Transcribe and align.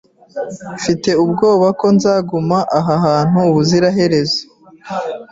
Mfite 0.77 1.09
ubwoba 1.23 1.67
ko 1.79 1.85
nzaguma 1.95 2.57
aha 2.77 2.95
hantu 3.05 3.39
ubuziraherezo. 3.49 4.41